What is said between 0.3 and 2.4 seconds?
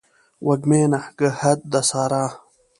وږمې نګهت د سارا